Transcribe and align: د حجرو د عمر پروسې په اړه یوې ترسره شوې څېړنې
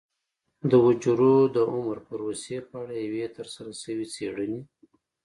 د 0.69 0.71
حجرو 0.85 1.35
د 1.55 1.57
عمر 1.73 1.97
پروسې 2.07 2.57
په 2.67 2.75
اړه 2.81 2.93
یوې 3.05 3.25
ترسره 3.37 3.71
شوې 3.83 4.05
څېړنې 4.13 4.61